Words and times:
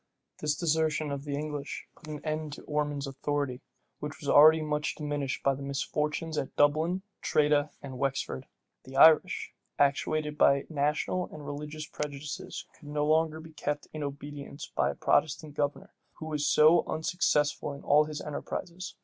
This 0.39 0.55
desertion 0.55 1.11
of 1.11 1.25
the 1.25 1.35
English 1.35 1.85
put 1.95 2.07
an 2.07 2.25
end 2.25 2.53
to 2.53 2.63
Ormond's 2.63 3.05
authority, 3.05 3.61
which 3.99 4.19
was 4.19 4.27
already 4.27 4.59
much 4.63 4.95
diminished 4.95 5.43
by 5.43 5.53
the 5.53 5.61
misfortunes 5.61 6.39
at 6.39 6.55
Dublin, 6.55 7.03
Tredah, 7.21 7.69
and 7.83 7.99
Wexford. 7.99 8.47
The 8.83 8.95
Irish, 8.97 9.53
actuated 9.77 10.39
by 10.39 10.65
national 10.69 11.29
and 11.31 11.45
religious 11.45 11.85
prejudices, 11.85 12.65
could 12.73 12.87
no 12.87 13.05
longer 13.05 13.39
be 13.39 13.53
kept 13.53 13.89
in 13.93 14.01
obedience 14.01 14.71
by 14.75 14.89
a 14.89 14.95
Protestant 14.95 15.53
governor, 15.53 15.93
who 16.13 16.25
was 16.25 16.47
so 16.47 16.83
unsuccessful 16.87 17.71
in 17.73 17.83
all 17.83 18.05
his 18.05 18.21
enterprises. 18.21 18.95